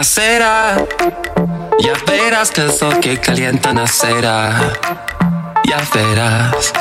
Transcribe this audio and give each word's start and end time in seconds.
nacerá. 0.00 0.82
Ya 1.78 1.92
verás 2.06 2.50
que 2.50 2.62
el 2.62 2.72
sol 2.72 2.98
que 3.00 3.20
calienta 3.20 3.74
nacerá. 3.74 4.72
Ya 5.68 5.78
verás. 5.92 6.72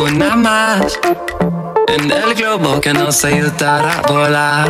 Una 0.00 0.36
más 0.36 0.98
en 1.88 2.10
el 2.10 2.34
globo 2.34 2.78
que 2.78 2.92
nos 2.92 3.24
ayudará 3.24 4.00
a 4.00 4.02
volar. 4.02 4.68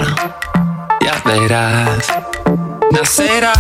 Ya 1.00 1.20
verás. 1.24 2.06
Nacerá. 2.92 3.52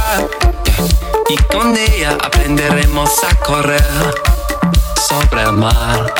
Y 1.28 1.36
con 1.52 1.76
ella 1.76 2.16
aprenderemos 2.24 3.10
a 3.24 3.34
correr 3.44 4.14
sobre 5.08 5.42
el 5.42 5.52
mar. 5.52 6.14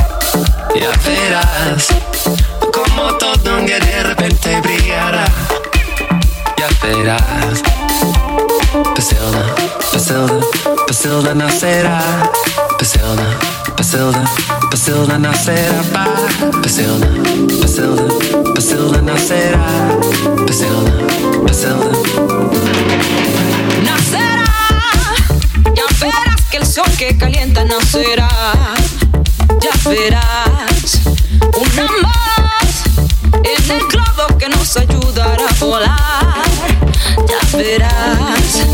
Ya 0.74 0.90
verás 1.08 1.86
como 2.72 3.16
todo 3.16 3.58
un 3.58 3.66
de 3.66 4.02
repente 4.02 4.60
brillará. 4.60 5.24
Ya 6.58 6.68
verás. 6.82 7.62
Pasilda, 9.06 9.54
Pasilda, 9.92 10.40
Pasilda 10.88 11.34
nacerá. 11.34 12.02
Pasilda, 12.76 13.38
Pasilda, 13.76 14.24
Pasilda 14.68 15.16
nacerá. 15.16 15.80
Pa. 15.92 16.06
Pasilda, 16.60 17.06
Pasilda, 17.60 18.02
Pasilda 18.52 19.02
nacerá. 19.02 19.64
Pasilda, 20.44 20.92
Pasilda. 21.46 21.92
Nacerá, 23.84 24.44
ya 25.72 25.86
verás 26.00 26.42
que 26.50 26.56
el 26.56 26.66
sol 26.66 26.90
que 26.98 27.16
calienta 27.16 27.64
nacerá. 27.64 28.28
Ya 29.60 29.88
verás 29.88 31.00
una 31.54 31.86
más 32.02 32.82
en 33.44 33.70
el 33.70 33.86
globo 33.86 34.36
que 34.36 34.48
nos 34.48 34.76
ayudará 34.76 35.46
a 35.48 35.64
volar. 35.64 36.42
Ya 37.28 37.56
verás, 37.56 38.66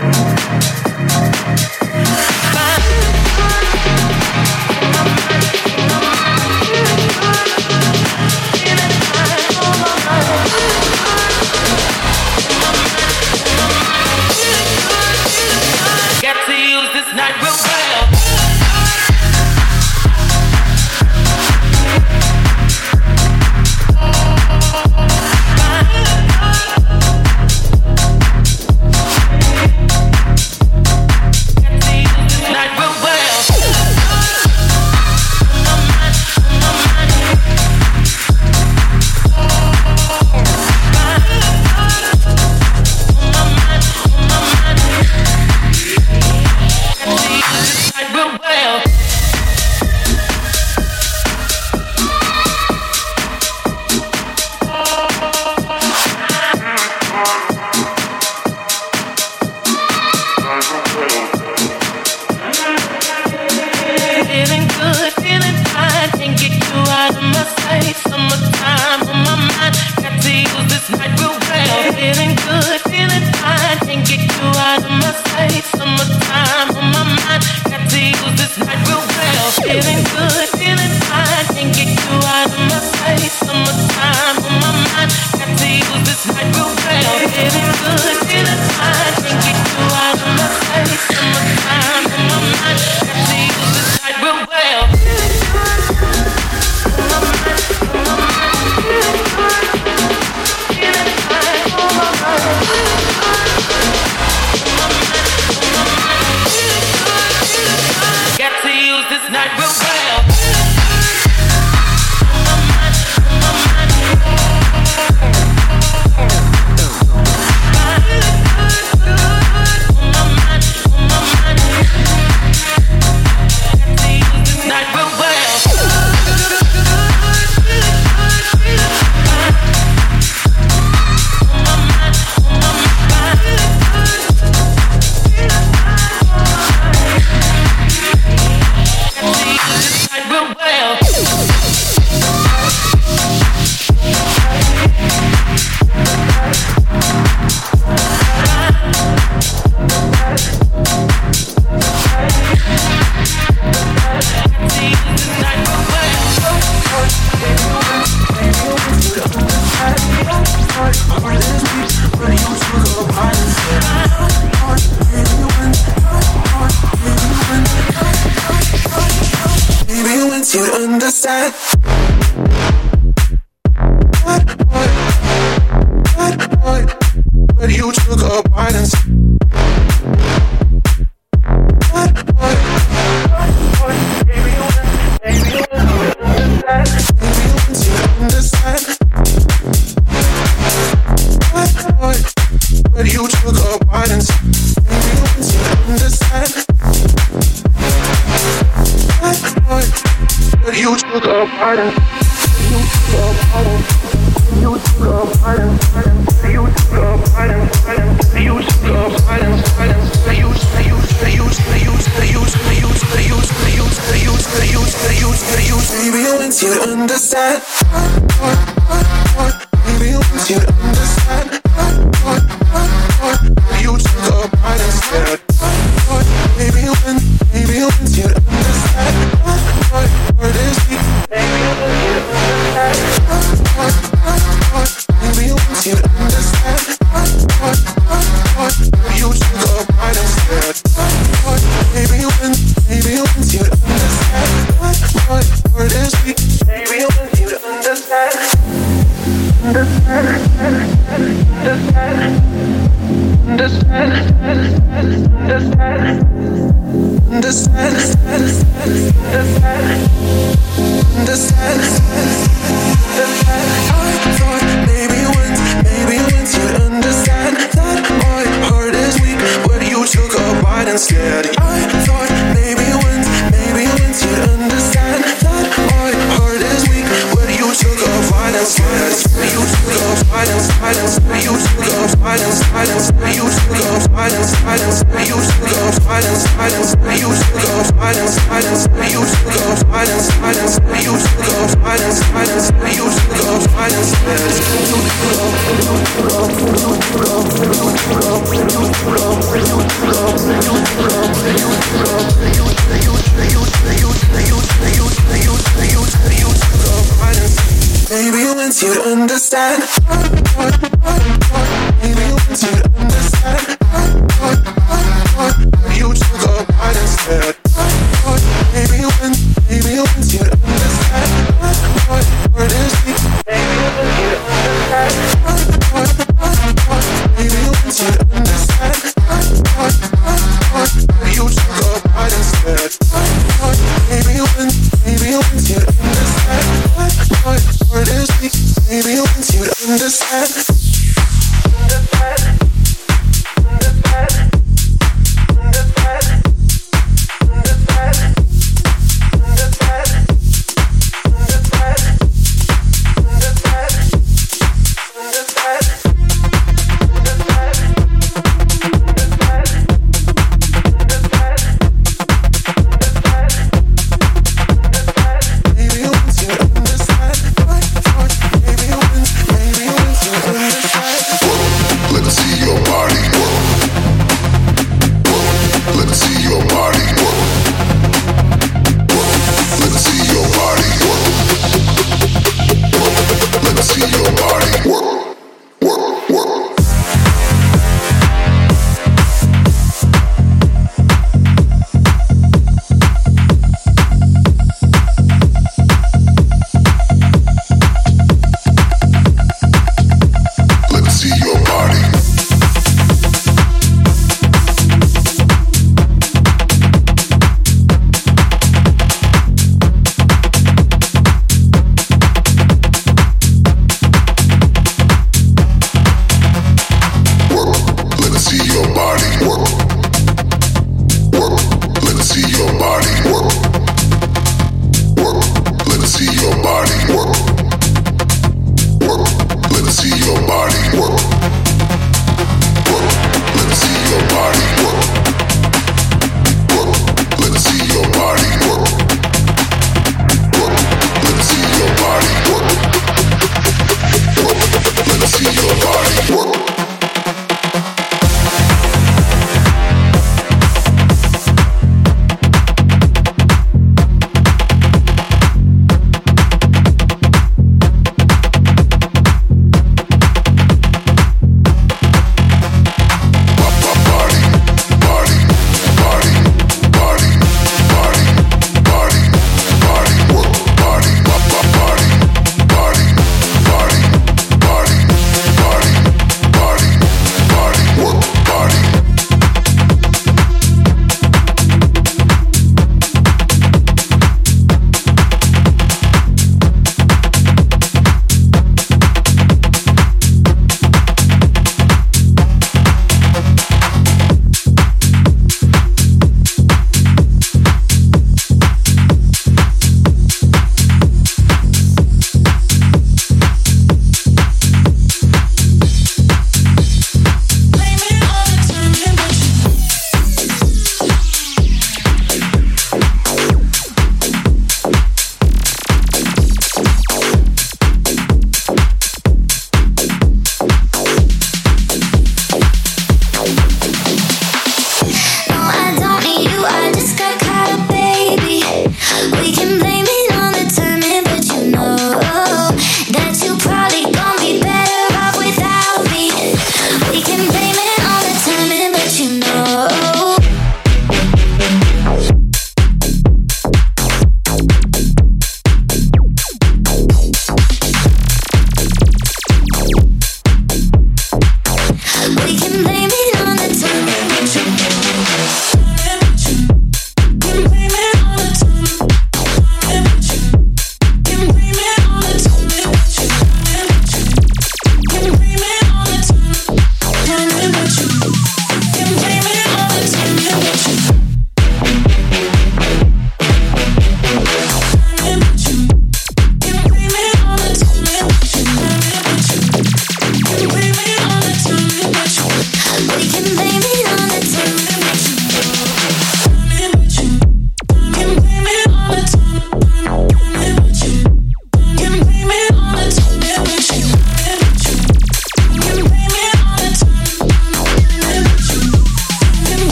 you. 1.80 1.85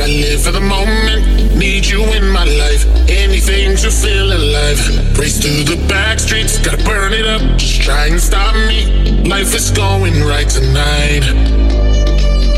I 0.00 0.06
live 0.06 0.42
for 0.42 0.52
the 0.52 0.60
moment. 0.60 1.26
Need 1.58 1.86
you 1.86 2.04
in 2.14 2.30
my 2.30 2.44
life. 2.44 2.86
Anything 3.10 3.74
to 3.82 3.90
feel 3.90 4.30
alive. 4.30 4.78
Race 5.18 5.42
through 5.42 5.66
the 5.66 5.74
back 5.88 6.20
streets, 6.20 6.56
gotta 6.58 6.78
burn 6.84 7.12
it 7.12 7.26
up. 7.26 7.42
Just 7.58 7.82
try 7.82 8.06
and 8.06 8.20
stop 8.20 8.54
me. 8.70 8.86
Life 9.26 9.54
is 9.54 9.72
going 9.72 10.22
right 10.22 10.48
tonight. 10.48 11.26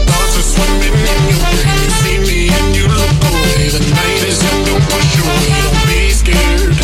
Thoughts 0.04 0.36
are 0.36 0.48
swimming 0.52 0.92
in 0.92 1.20
your 1.32 1.40
brain. 1.40 1.80
You 1.80 1.90
see 2.04 2.18
me 2.28 2.40
and 2.52 2.76
you 2.76 2.84
look 2.92 3.16
away. 3.24 3.72
The 3.72 3.88
night 3.88 4.20
is 4.28 4.36
young, 4.44 4.60
don't 4.68 4.84
push 4.92 5.16
away. 5.24 5.48
Don't 5.64 5.80
be 5.88 6.12
scared. 6.12 6.76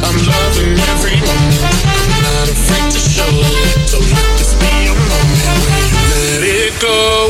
I'm 0.00 0.16
loving 0.24 0.72
every 0.88 1.20
moment. 1.20 1.68
I'm 1.68 2.08
not 2.24 2.48
afraid 2.48 2.88
to 2.96 3.00
show 3.12 3.28
it. 3.28 3.92
So 3.92 4.00
let 4.00 4.28
this 4.40 4.56
be 4.56 4.88
a 4.88 4.94
moment 4.96 5.52
where 5.60 5.84
you 5.84 6.00
let 6.16 6.40
it 6.48 6.74
go. 6.80 7.28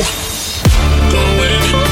Going. 1.11 1.92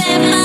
them 0.00 0.39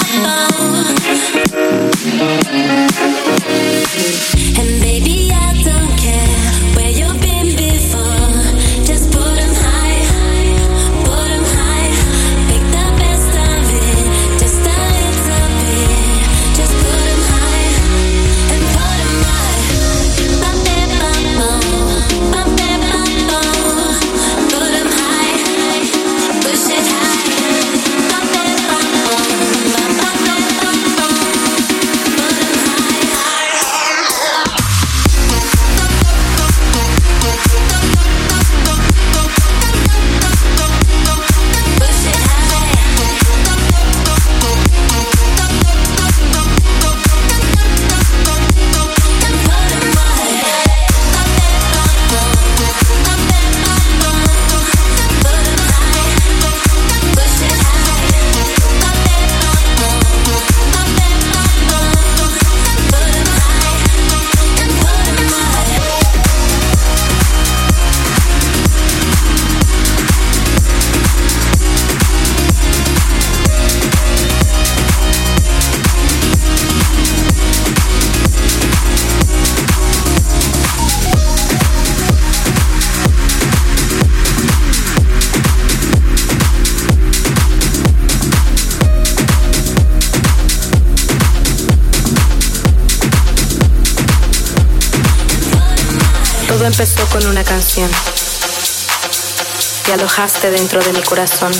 dentro 100.15 100.81
de 100.81 100.93
mi 100.93 101.01
corazón. 101.01 101.51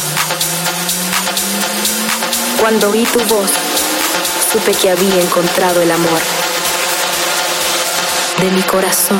Cuando 2.58 2.90
oí 2.90 3.04
tu 3.04 3.20
voz, 3.26 3.52
supe 4.50 4.72
que 4.72 4.90
había 4.90 5.22
encontrado 5.22 5.82
el 5.82 5.92
amor 5.92 6.22
de 8.40 8.52
mi 8.52 8.62
corazón. 8.64 9.20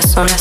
corazón. 0.00 0.39